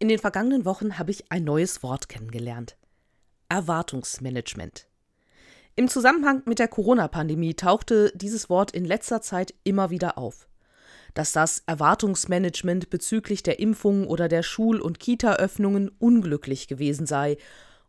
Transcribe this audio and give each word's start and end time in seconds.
In 0.00 0.08
den 0.08 0.18
vergangenen 0.18 0.64
Wochen 0.64 0.98
habe 0.98 1.10
ich 1.10 1.30
ein 1.30 1.44
neues 1.44 1.82
Wort 1.82 2.08
kennengelernt. 2.08 2.74
Erwartungsmanagement. 3.50 4.88
Im 5.76 5.88
Zusammenhang 5.88 6.42
mit 6.46 6.58
der 6.58 6.68
Corona-Pandemie 6.68 7.52
tauchte 7.52 8.10
dieses 8.14 8.48
Wort 8.48 8.70
in 8.70 8.86
letzter 8.86 9.20
Zeit 9.20 9.52
immer 9.62 9.90
wieder 9.90 10.16
auf. 10.16 10.48
Dass 11.12 11.32
das 11.32 11.64
Erwartungsmanagement 11.66 12.88
bezüglich 12.88 13.42
der 13.42 13.60
Impfungen 13.60 14.06
oder 14.06 14.28
der 14.28 14.42
Schul- 14.42 14.80
und 14.80 15.00
Kita-Öffnungen 15.00 15.90
unglücklich 15.98 16.66
gewesen 16.66 17.04
sei 17.04 17.36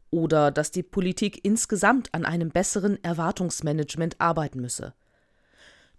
oder 0.10 0.52
dass 0.52 0.72
die 0.72 0.84
Politik 0.84 1.46
insgesamt 1.46 2.14
an 2.14 2.26
einem 2.26 2.50
besseren 2.50 3.02
Erwartungsmanagement 3.06 4.20
arbeiten 4.20 4.60
müsse. 4.60 4.94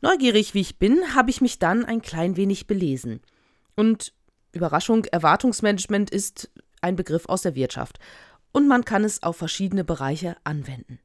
Neugierig 0.03 0.53
wie 0.53 0.61
ich 0.61 0.79
bin, 0.79 1.15
habe 1.15 1.31
ich 1.31 1.41
mich 1.41 1.59
dann 1.59 1.87
ein 1.87 2.03
klein 2.03 2.37
wenig 2.37 2.67
belesen. 2.67 3.23
Und 3.77 4.13
Überraschung, 4.53 5.05
Erwartungsmanagement 5.07 6.11
ist 6.11 6.51
ein 6.81 6.97
Begriff 6.97 7.27
aus 7.27 7.43
der 7.43 7.55
Wirtschaft 7.55 7.99
und 8.53 8.69
man 8.69 8.85
kann 8.85 9.05
es 9.05 9.23
auf 9.23 9.37
verschiedene 9.37 9.85
Bereiche 9.85 10.37
anwenden. 10.45 10.99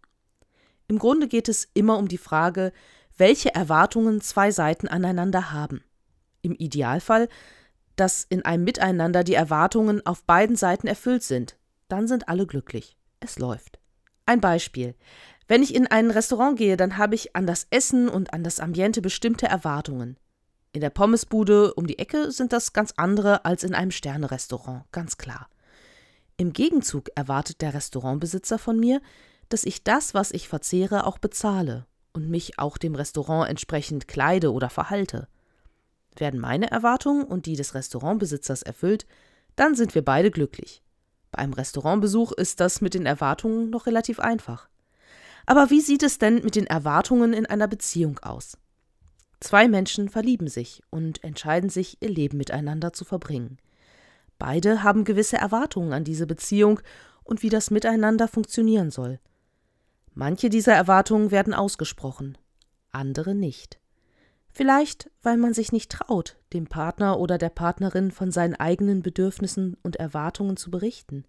Im 0.88 1.00
Grunde 1.00 1.28
geht 1.28 1.50
es 1.50 1.68
immer 1.74 1.98
um 1.98 2.08
die 2.08 2.18
Frage, 2.18 2.72
welche 3.18 3.54
Erwartungen 3.54 4.22
zwei 4.22 4.52
Seiten 4.52 4.88
aneinander 4.88 5.52
haben. 5.52 5.84
Im 6.42 6.54
Idealfall, 6.54 7.28
dass 7.96 8.26
in 8.30 8.46
einem 8.46 8.64
Miteinander 8.64 9.24
die 9.24 9.34
Erwartungen 9.34 10.06
auf 10.06 10.24
beiden 10.24 10.56
Seiten 10.56 10.88
erfüllt 10.88 11.24
sind. 11.24 11.58
Dann 11.88 12.08
sind 12.08 12.30
alle 12.30 12.46
glücklich. 12.46 12.96
Es 13.20 13.40
läuft. 13.40 13.80
Ein 14.26 14.40
Beispiel. 14.40 14.96
Wenn 15.48 15.64
ich 15.64 15.74
in 15.74 15.88
ein 15.88 16.12
Restaurant 16.12 16.58
gehe, 16.58 16.78
dann 16.78 16.98
habe 16.98 17.16
ich 17.16 17.36
an 17.36 17.48
das 17.48 17.68
Essen 17.70 18.08
und 18.08 18.34
an 18.34 18.44
das 18.44 18.60
Ambiente 18.60 19.02
bestimmte 19.02 19.48
Erwartungen. 19.48 20.18
In 20.78 20.82
der 20.82 20.92
Pommesbude 20.92 21.74
um 21.74 21.88
die 21.88 21.98
Ecke 21.98 22.32
sind 22.32 22.54
das 22.54 22.72
ganz 22.72 22.94
andere 22.98 23.46
als 23.46 23.64
in 23.64 23.74
einem 23.74 23.90
Sternerestaurant, 23.90 24.84
ganz 24.92 25.18
klar. 25.18 25.50
Im 26.38 26.54
Gegenzug 26.54 27.10
erwartet 27.16 27.64
der 27.64 27.74
Restaurantbesitzer 27.74 28.60
von 28.60 28.80
mir, 28.80 29.02
dass 29.50 29.64
ich 29.64 29.84
das, 29.84 30.14
was 30.14 30.30
ich 30.30 30.48
verzehre, 30.48 31.08
auch 31.08 31.18
bezahle 31.18 31.88
und 32.14 32.30
mich 32.30 32.60
auch 32.60 32.78
dem 32.78 32.94
Restaurant 32.94 33.50
entsprechend 33.50 34.08
kleide 34.08 34.54
oder 34.54 34.70
verhalte. 34.70 35.28
Werden 36.16 36.40
meine 36.40 36.70
Erwartungen 36.70 37.24
und 37.24 37.48
die 37.48 37.56
des 37.56 37.74
Restaurantbesitzers 37.74 38.62
erfüllt, 38.62 39.08
dann 39.56 39.74
sind 39.74 39.96
wir 39.96 40.06
beide 40.06 40.30
glücklich. 40.30 40.84
Bei 41.32 41.40
einem 41.40 41.54
Restaurantbesuch 41.54 42.34
ist 42.34 42.60
das 42.60 42.82
mit 42.82 42.94
den 42.94 43.08
Erwartungen 43.08 43.72
noch 43.72 43.88
relativ 43.88 44.20
einfach. 44.20 44.70
Aber 45.48 45.72
wie 45.72 45.82
sieht 45.82 46.04
es 46.04 46.20
denn 46.20 46.44
mit 46.44 46.56
den 46.56 46.68
Erwartungen 46.68 47.34
in 47.34 47.48
einer 47.48 47.68
Beziehung 47.68 48.20
aus? 48.20 48.60
Zwei 49.40 49.68
Menschen 49.68 50.10
verlieben 50.10 50.48
sich 50.48 50.82
und 50.90 51.24
entscheiden 51.24 51.70
sich, 51.70 52.02
ihr 52.02 52.10
Leben 52.10 52.38
miteinander 52.38 52.94
zu 52.94 53.06
verbringen. 53.06 53.58
Beide 54.40 54.84
haben 54.84 55.04
gewisse 55.04 55.38
Erwartungen 55.38 55.94
an 55.94 56.04
diese 56.04 56.28
Beziehung 56.28 56.80
und 57.24 57.44
wie 57.44 57.50
das 57.50 57.72
miteinander 57.72 58.28
funktionieren 58.28 58.92
soll. 58.92 59.20
Manche 60.14 60.50
dieser 60.50 60.74
Erwartungen 60.74 61.30
werden 61.30 61.54
ausgesprochen, 61.54 62.38
andere 62.92 63.36
nicht. 63.36 63.80
Vielleicht, 64.50 65.12
weil 65.22 65.38
man 65.38 65.54
sich 65.54 65.72
nicht 65.72 65.92
traut, 65.92 66.38
dem 66.54 66.66
Partner 66.66 67.20
oder 67.20 67.38
der 67.38 67.50
Partnerin 67.50 68.10
von 68.10 68.32
seinen 68.32 68.56
eigenen 68.56 69.04
Bedürfnissen 69.04 69.78
und 69.84 69.98
Erwartungen 69.98 70.58
zu 70.58 70.72
berichten. 70.72 71.26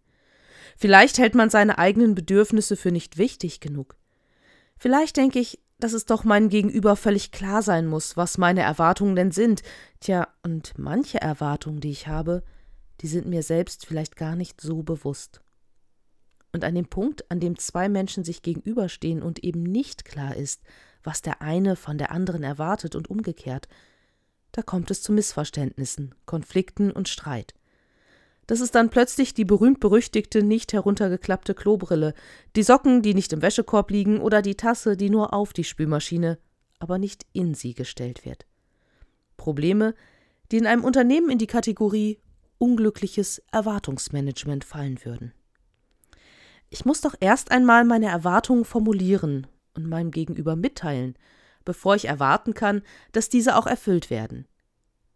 Vielleicht 0.78 1.18
hält 1.18 1.34
man 1.34 1.50
seine 1.50 1.76
eigenen 1.76 2.14
Bedürfnisse 2.14 2.76
für 2.76 2.90
nicht 2.90 3.18
wichtig 3.18 3.60
genug. 3.60 3.96
Vielleicht 4.78 5.18
denke 5.18 5.40
ich, 5.40 5.60
dass 5.78 5.92
es 5.92 6.06
doch 6.06 6.24
meinem 6.24 6.48
Gegenüber 6.48 6.96
völlig 6.96 7.30
klar 7.30 7.62
sein 7.62 7.86
muss, 7.86 8.16
was 8.16 8.38
meine 8.38 8.62
Erwartungen 8.62 9.16
denn 9.16 9.30
sind. 9.30 9.62
Tja, 10.00 10.28
und 10.42 10.76
manche 10.76 11.20
Erwartungen, 11.20 11.80
die 11.80 11.90
ich 11.90 12.08
habe, 12.08 12.42
die 13.00 13.06
sind 13.06 13.26
mir 13.26 13.42
selbst 13.42 13.86
vielleicht 13.86 14.16
gar 14.16 14.34
nicht 14.34 14.60
so 14.60 14.82
bewusst. 14.82 15.40
Und 16.52 16.64
an 16.64 16.74
dem 16.74 16.88
Punkt, 16.88 17.30
an 17.30 17.40
dem 17.40 17.58
zwei 17.58 17.88
Menschen 17.88 18.24
sich 18.24 18.42
gegenüberstehen 18.42 19.22
und 19.22 19.44
eben 19.44 19.62
nicht 19.62 20.04
klar 20.04 20.34
ist, 20.34 20.62
was 21.04 21.22
der 21.22 21.42
eine 21.42 21.76
von 21.76 21.98
der 21.98 22.10
anderen 22.10 22.42
erwartet 22.42 22.96
und 22.96 23.08
umgekehrt, 23.08 23.68
da 24.52 24.62
kommt 24.62 24.90
es 24.90 25.02
zu 25.02 25.12
Missverständnissen, 25.12 26.14
Konflikten 26.26 26.90
und 26.90 27.08
Streit. 27.08 27.54
Das 28.48 28.60
ist 28.60 28.74
dann 28.74 28.88
plötzlich 28.88 29.34
die 29.34 29.44
berühmt-berüchtigte, 29.44 30.42
nicht 30.42 30.72
heruntergeklappte 30.72 31.54
Klobrille, 31.54 32.14
die 32.56 32.62
Socken, 32.62 33.02
die 33.02 33.12
nicht 33.12 33.30
im 33.34 33.42
Wäschekorb 33.42 33.90
liegen 33.90 34.20
oder 34.22 34.40
die 34.40 34.56
Tasse, 34.56 34.96
die 34.96 35.10
nur 35.10 35.34
auf 35.34 35.52
die 35.52 35.64
Spülmaschine, 35.64 36.38
aber 36.78 36.96
nicht 36.96 37.26
in 37.34 37.52
sie 37.52 37.74
gestellt 37.74 38.24
wird. 38.24 38.46
Probleme, 39.36 39.94
die 40.50 40.56
in 40.56 40.66
einem 40.66 40.82
Unternehmen 40.82 41.28
in 41.28 41.36
die 41.36 41.46
Kategorie 41.46 42.20
unglückliches 42.56 43.42
Erwartungsmanagement 43.52 44.64
fallen 44.64 45.04
würden. 45.04 45.34
Ich 46.70 46.86
muss 46.86 47.02
doch 47.02 47.14
erst 47.20 47.50
einmal 47.50 47.84
meine 47.84 48.06
Erwartungen 48.06 48.64
formulieren 48.64 49.46
und 49.74 49.86
meinem 49.86 50.10
Gegenüber 50.10 50.56
mitteilen, 50.56 51.16
bevor 51.66 51.96
ich 51.96 52.06
erwarten 52.06 52.54
kann, 52.54 52.80
dass 53.12 53.28
diese 53.28 53.56
auch 53.56 53.66
erfüllt 53.66 54.08
werden. 54.08 54.46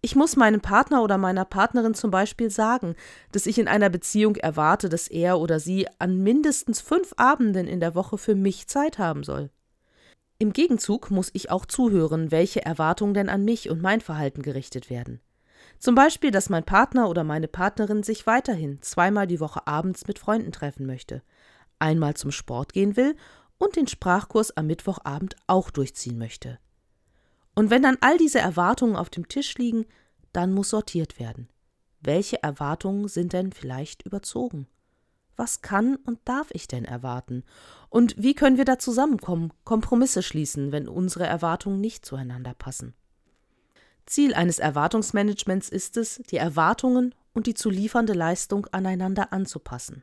Ich 0.04 0.16
muss 0.16 0.34
meinem 0.34 0.60
Partner 0.60 1.04
oder 1.04 1.16
meiner 1.16 1.44
Partnerin 1.44 1.94
zum 1.94 2.10
Beispiel 2.10 2.50
sagen, 2.50 2.96
dass 3.30 3.46
ich 3.46 3.56
in 3.58 3.68
einer 3.68 3.88
Beziehung 3.88 4.34
erwarte, 4.34 4.88
dass 4.88 5.06
er 5.06 5.38
oder 5.38 5.60
sie 5.60 5.86
an 6.00 6.18
mindestens 6.18 6.80
fünf 6.80 7.14
Abenden 7.16 7.68
in 7.68 7.78
der 7.78 7.94
Woche 7.94 8.18
für 8.18 8.34
mich 8.34 8.66
Zeit 8.66 8.98
haben 8.98 9.22
soll. 9.22 9.50
Im 10.40 10.52
Gegenzug 10.52 11.12
muss 11.12 11.30
ich 11.34 11.52
auch 11.52 11.66
zuhören, 11.66 12.32
welche 12.32 12.66
Erwartungen 12.66 13.14
denn 13.14 13.28
an 13.28 13.44
mich 13.44 13.70
und 13.70 13.80
mein 13.80 14.00
Verhalten 14.00 14.42
gerichtet 14.42 14.90
werden. 14.90 15.20
Zum 15.78 15.94
Beispiel, 15.94 16.32
dass 16.32 16.50
mein 16.50 16.64
Partner 16.64 17.08
oder 17.08 17.22
meine 17.22 17.46
Partnerin 17.46 18.02
sich 18.02 18.26
weiterhin 18.26 18.82
zweimal 18.82 19.28
die 19.28 19.38
Woche 19.38 19.68
abends 19.68 20.08
mit 20.08 20.18
Freunden 20.18 20.50
treffen 20.50 20.84
möchte, 20.84 21.22
einmal 21.78 22.14
zum 22.14 22.32
Sport 22.32 22.72
gehen 22.72 22.96
will 22.96 23.14
und 23.56 23.76
den 23.76 23.86
Sprachkurs 23.86 24.56
am 24.56 24.66
Mittwochabend 24.66 25.36
auch 25.46 25.70
durchziehen 25.70 26.18
möchte. 26.18 26.58
Und 27.54 27.70
wenn 27.70 27.82
dann 27.82 27.98
all 28.00 28.16
diese 28.16 28.38
Erwartungen 28.38 28.96
auf 28.96 29.10
dem 29.10 29.28
Tisch 29.28 29.56
liegen, 29.58 29.86
dann 30.32 30.52
muss 30.52 30.70
sortiert 30.70 31.18
werden. 31.18 31.48
Welche 32.00 32.42
Erwartungen 32.42 33.08
sind 33.08 33.32
denn 33.32 33.52
vielleicht 33.52 34.02
überzogen? 34.02 34.66
Was 35.36 35.62
kann 35.62 35.96
und 35.96 36.18
darf 36.24 36.48
ich 36.52 36.68
denn 36.68 36.84
erwarten? 36.84 37.44
Und 37.88 38.14
wie 38.18 38.34
können 38.34 38.58
wir 38.58 38.64
da 38.64 38.78
zusammenkommen, 38.78 39.52
Kompromisse 39.64 40.22
schließen, 40.22 40.72
wenn 40.72 40.88
unsere 40.88 41.26
Erwartungen 41.26 41.80
nicht 41.80 42.04
zueinander 42.04 42.54
passen? 42.54 42.94
Ziel 44.06 44.34
eines 44.34 44.58
Erwartungsmanagements 44.58 45.68
ist 45.68 45.96
es, 45.96 46.20
die 46.30 46.36
Erwartungen 46.36 47.14
und 47.34 47.46
die 47.46 47.54
zu 47.54 47.70
liefernde 47.70 48.12
Leistung 48.12 48.66
aneinander 48.72 49.32
anzupassen. 49.32 50.02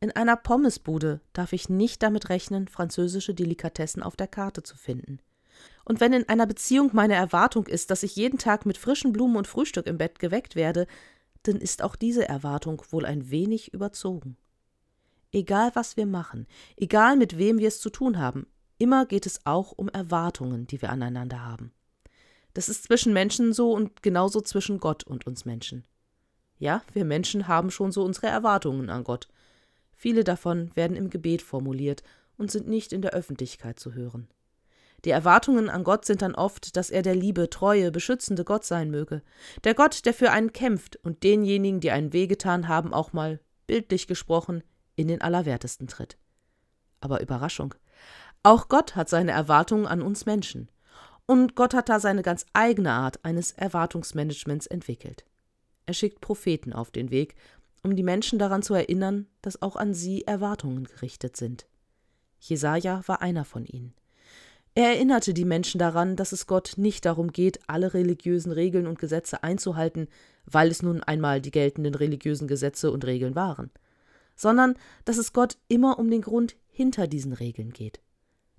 In 0.00 0.12
einer 0.12 0.36
Pommesbude 0.36 1.20
darf 1.32 1.52
ich 1.52 1.68
nicht 1.68 2.02
damit 2.02 2.28
rechnen, 2.28 2.68
französische 2.68 3.32
Delikatessen 3.32 4.02
auf 4.02 4.16
der 4.16 4.28
Karte 4.28 4.62
zu 4.62 4.76
finden. 4.76 5.20
Und 5.84 6.00
wenn 6.00 6.12
in 6.12 6.28
einer 6.28 6.46
Beziehung 6.46 6.90
meine 6.92 7.14
Erwartung 7.14 7.66
ist, 7.66 7.90
dass 7.90 8.02
ich 8.02 8.16
jeden 8.16 8.38
Tag 8.38 8.66
mit 8.66 8.76
frischen 8.76 9.12
Blumen 9.12 9.36
und 9.36 9.46
Frühstück 9.46 9.86
im 9.86 9.98
Bett 9.98 10.18
geweckt 10.18 10.56
werde, 10.56 10.86
dann 11.44 11.56
ist 11.56 11.82
auch 11.82 11.96
diese 11.96 12.28
Erwartung 12.28 12.82
wohl 12.90 13.06
ein 13.06 13.30
wenig 13.30 13.72
überzogen. 13.72 14.36
Egal 15.32 15.70
was 15.74 15.96
wir 15.96 16.06
machen, 16.06 16.46
egal 16.76 17.16
mit 17.16 17.38
wem 17.38 17.58
wir 17.58 17.68
es 17.68 17.80
zu 17.80 17.90
tun 17.90 18.18
haben, 18.18 18.46
immer 18.78 19.06
geht 19.06 19.26
es 19.26 19.44
auch 19.44 19.72
um 19.72 19.88
Erwartungen, 19.88 20.66
die 20.66 20.82
wir 20.82 20.90
aneinander 20.90 21.44
haben. 21.44 21.72
Das 22.54 22.68
ist 22.68 22.84
zwischen 22.84 23.12
Menschen 23.12 23.52
so 23.52 23.72
und 23.72 24.02
genauso 24.02 24.40
zwischen 24.40 24.80
Gott 24.80 25.04
und 25.04 25.26
uns 25.26 25.44
Menschen. 25.44 25.86
Ja, 26.58 26.82
wir 26.92 27.04
Menschen 27.04 27.48
haben 27.48 27.70
schon 27.70 27.92
so 27.92 28.02
unsere 28.02 28.28
Erwartungen 28.28 28.88
an 28.88 29.04
Gott. 29.04 29.28
Viele 29.92 30.24
davon 30.24 30.74
werden 30.74 30.96
im 30.96 31.10
Gebet 31.10 31.42
formuliert 31.42 32.02
und 32.38 32.50
sind 32.50 32.66
nicht 32.66 32.92
in 32.92 33.02
der 33.02 33.12
Öffentlichkeit 33.12 33.78
zu 33.78 33.92
hören. 33.92 34.28
Die 35.04 35.10
Erwartungen 35.10 35.68
an 35.68 35.84
Gott 35.84 36.04
sind 36.04 36.22
dann 36.22 36.34
oft, 36.34 36.76
dass 36.76 36.90
er 36.90 37.02
der 37.02 37.14
liebe, 37.14 37.50
treue, 37.50 37.90
beschützende 37.92 38.44
Gott 38.44 38.64
sein 38.64 38.90
möge. 38.90 39.22
Der 39.64 39.74
Gott, 39.74 40.04
der 40.04 40.14
für 40.14 40.30
einen 40.30 40.52
kämpft 40.52 40.96
und 40.96 41.22
denjenigen, 41.22 41.80
die 41.80 41.90
einen 41.90 42.12
wehgetan 42.12 42.68
haben, 42.68 42.92
auch 42.92 43.12
mal, 43.12 43.40
bildlich 43.66 44.06
gesprochen, 44.06 44.62
in 44.96 45.08
den 45.08 45.20
Allerwertesten 45.20 45.86
tritt. 45.86 46.16
Aber 47.00 47.20
Überraschung. 47.20 47.74
Auch 48.42 48.68
Gott 48.68 48.96
hat 48.96 49.08
seine 49.08 49.32
Erwartungen 49.32 49.86
an 49.86 50.02
uns 50.02 50.26
Menschen. 50.26 50.70
Und 51.26 51.56
Gott 51.56 51.74
hat 51.74 51.88
da 51.88 52.00
seine 52.00 52.22
ganz 52.22 52.46
eigene 52.52 52.92
Art 52.92 53.24
eines 53.24 53.52
Erwartungsmanagements 53.52 54.66
entwickelt. 54.66 55.24
Er 55.84 55.94
schickt 55.94 56.20
Propheten 56.20 56.72
auf 56.72 56.90
den 56.90 57.10
Weg, 57.10 57.34
um 57.82 57.94
die 57.94 58.02
Menschen 58.02 58.38
daran 58.38 58.62
zu 58.62 58.74
erinnern, 58.74 59.26
dass 59.42 59.62
auch 59.62 59.76
an 59.76 59.94
sie 59.94 60.26
Erwartungen 60.26 60.84
gerichtet 60.84 61.36
sind. 61.36 61.66
Jesaja 62.40 63.02
war 63.06 63.22
einer 63.22 63.44
von 63.44 63.64
ihnen. 63.64 63.94
Er 64.76 64.88
erinnerte 64.90 65.32
die 65.32 65.46
Menschen 65.46 65.78
daran, 65.78 66.16
dass 66.16 66.32
es 66.32 66.46
Gott 66.46 66.74
nicht 66.76 67.06
darum 67.06 67.32
geht, 67.32 67.60
alle 67.66 67.94
religiösen 67.94 68.52
Regeln 68.52 68.86
und 68.86 68.98
Gesetze 68.98 69.42
einzuhalten, 69.42 70.06
weil 70.44 70.70
es 70.70 70.82
nun 70.82 71.02
einmal 71.02 71.40
die 71.40 71.50
geltenden 71.50 71.94
religiösen 71.94 72.46
Gesetze 72.46 72.90
und 72.90 73.06
Regeln 73.06 73.34
waren, 73.34 73.70
sondern 74.34 74.74
dass 75.06 75.16
es 75.16 75.32
Gott 75.32 75.56
immer 75.68 75.98
um 75.98 76.10
den 76.10 76.20
Grund 76.20 76.56
hinter 76.68 77.06
diesen 77.06 77.32
Regeln 77.32 77.72
geht. 77.72 78.00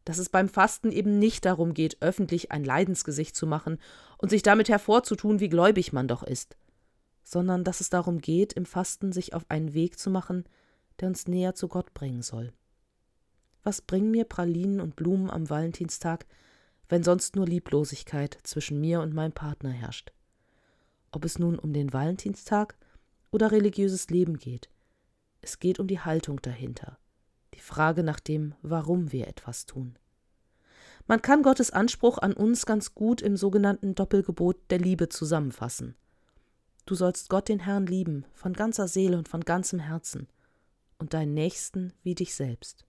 Dass 0.05 0.17
es 0.17 0.29
beim 0.29 0.49
Fasten 0.49 0.91
eben 0.91 1.19
nicht 1.19 1.45
darum 1.45 1.75
geht, 1.75 2.01
öffentlich 2.01 2.51
ein 2.51 2.63
Leidensgesicht 2.63 3.35
zu 3.35 3.45
machen 3.45 3.77
und 4.17 4.29
sich 4.29 4.41
damit 4.41 4.69
hervorzutun, 4.69 5.39
wie 5.39 5.49
gläubig 5.49 5.93
man 5.93 6.07
doch 6.07 6.23
ist, 6.23 6.57
sondern 7.21 7.63
dass 7.63 7.79
es 7.79 7.91
darum 7.91 8.21
geht, 8.21 8.53
im 8.53 8.65
Fasten 8.65 9.11
sich 9.11 9.35
auf 9.35 9.45
einen 9.49 9.75
Weg 9.75 9.99
zu 9.99 10.09
machen, 10.09 10.45
der 10.99 11.09
uns 11.09 11.27
näher 11.27 11.53
zu 11.53 11.67
Gott 11.67 11.93
bringen 11.93 12.23
soll. 12.23 12.53
Was 13.67 13.81
bringen 13.81 14.11
mir 14.11 14.23
Pralinen 14.23 14.79
und 14.79 14.95
Blumen 14.95 15.29
am 15.29 15.49
Valentinstag, 15.49 16.25
wenn 16.87 17.03
sonst 17.03 17.35
nur 17.35 17.45
Lieblosigkeit 17.45 18.37
zwischen 18.43 18.79
mir 18.79 19.01
und 19.01 19.13
meinem 19.13 19.33
Partner 19.33 19.71
herrscht? 19.71 20.13
Ob 21.11 21.25
es 21.25 21.37
nun 21.37 21.59
um 21.59 21.73
den 21.73 21.91
Valentinstag 21.91 22.77
oder 23.29 23.51
religiöses 23.51 24.09
Leben 24.09 24.37
geht, 24.37 24.69
es 25.41 25.59
geht 25.59 25.81
um 25.81 25.87
die 25.87 25.99
Haltung 25.99 26.41
dahinter, 26.41 26.97
die 27.55 27.59
Frage 27.59 28.03
nach 28.03 28.21
dem, 28.21 28.55
warum 28.61 29.11
wir 29.11 29.27
etwas 29.27 29.65
tun. 29.65 29.99
Man 31.05 31.21
kann 31.21 31.43
Gottes 31.43 31.69
Anspruch 31.69 32.19
an 32.19 32.31
uns 32.31 32.65
ganz 32.65 32.95
gut 32.95 33.21
im 33.21 33.35
sogenannten 33.35 33.95
Doppelgebot 33.95 34.55
der 34.69 34.79
Liebe 34.79 35.09
zusammenfassen. 35.09 35.97
Du 36.85 36.95
sollst 36.95 37.27
Gott 37.27 37.49
den 37.49 37.59
Herrn 37.59 37.85
lieben, 37.85 38.23
von 38.33 38.53
ganzer 38.53 38.87
Seele 38.87 39.17
und 39.17 39.27
von 39.27 39.41
ganzem 39.41 39.79
Herzen, 39.79 40.29
und 40.99 41.13
deinen 41.13 41.33
Nächsten 41.33 41.91
wie 42.03 42.15
dich 42.15 42.33
selbst. 42.33 42.86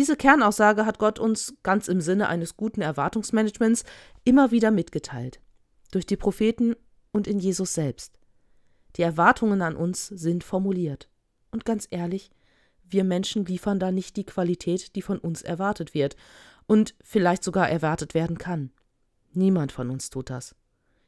Diese 0.00 0.16
Kernaussage 0.16 0.86
hat 0.86 0.98
Gott 0.98 1.18
uns, 1.18 1.52
ganz 1.62 1.86
im 1.86 2.00
Sinne 2.00 2.28
eines 2.30 2.56
guten 2.56 2.80
Erwartungsmanagements, 2.80 3.84
immer 4.24 4.50
wieder 4.50 4.70
mitgeteilt. 4.70 5.42
Durch 5.90 6.06
die 6.06 6.16
Propheten 6.16 6.74
und 7.12 7.26
in 7.26 7.38
Jesus 7.38 7.74
selbst. 7.74 8.18
Die 8.96 9.02
Erwartungen 9.02 9.60
an 9.60 9.76
uns 9.76 10.06
sind 10.06 10.42
formuliert. 10.42 11.10
Und 11.50 11.66
ganz 11.66 11.86
ehrlich, 11.90 12.30
wir 12.82 13.04
Menschen 13.04 13.44
liefern 13.44 13.78
da 13.78 13.92
nicht 13.92 14.16
die 14.16 14.24
Qualität, 14.24 14.96
die 14.96 15.02
von 15.02 15.18
uns 15.18 15.42
erwartet 15.42 15.92
wird 15.92 16.16
und 16.66 16.94
vielleicht 17.02 17.44
sogar 17.44 17.68
erwartet 17.68 18.14
werden 18.14 18.38
kann. 18.38 18.72
Niemand 19.34 19.70
von 19.70 19.90
uns 19.90 20.08
tut 20.08 20.30
das. 20.30 20.54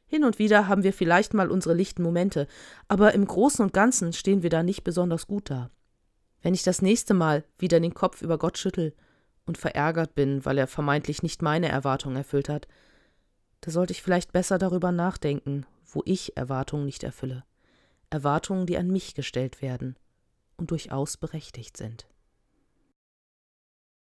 Hin 0.05 0.23
und 0.23 0.37
wieder 0.37 0.67
haben 0.67 0.83
wir 0.83 0.93
vielleicht 0.93 1.33
mal 1.33 1.49
unsere 1.49 1.73
lichten 1.73 2.03
Momente, 2.03 2.45
aber 2.89 3.15
im 3.15 3.25
Großen 3.25 3.65
und 3.65 3.73
Ganzen 3.73 4.13
stehen 4.13 4.43
wir 4.43 4.51
da 4.51 4.61
nicht 4.61 4.83
besonders 4.83 5.25
gut 5.25 5.49
da. 5.49 5.71
Wenn 6.43 6.53
ich 6.53 6.61
das 6.61 6.81
nächste 6.81 7.13
Mal 7.13 7.45
wieder 7.57 7.79
den 7.79 7.93
Kopf 7.93 8.21
über 8.21 8.37
Gott 8.37 8.57
schüttel 8.57 8.93
und 9.45 9.57
verärgert 9.57 10.13
bin, 10.13 10.45
weil 10.45 10.57
er 10.57 10.67
vermeintlich 10.67 11.23
nicht 11.23 11.41
meine 11.41 11.69
Erwartungen 11.69 12.17
erfüllt 12.17 12.49
hat, 12.49 12.67
da 13.61 13.71
sollte 13.71 13.93
ich 13.93 14.03
vielleicht 14.03 14.33
besser 14.33 14.57
darüber 14.59 14.91
nachdenken, 14.91 15.65
wo 15.85 16.01
ich 16.05 16.35
Erwartungen 16.35 16.85
nicht 16.85 17.03
erfülle. 17.03 17.45
Erwartungen, 18.09 18.65
die 18.65 18.77
an 18.77 18.91
mich 18.91 19.15
gestellt 19.15 19.61
werden 19.61 19.95
und 20.57 20.71
durchaus 20.71 21.15
berechtigt 21.15 21.77
sind. 21.77 22.05